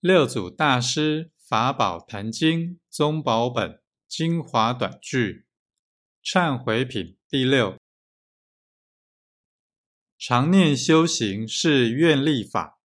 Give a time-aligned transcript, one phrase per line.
[0.00, 5.44] 六祖大师法宝坛经宗宝本精华短句
[6.22, 7.76] 忏悔品第六
[10.16, 12.77] 常念修行是愿力法。